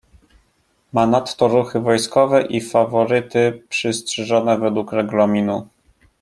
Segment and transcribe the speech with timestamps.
[0.93, 5.67] "Ma nadto ruchy wojskowe i faworyty przystrzyżone według regulaminu."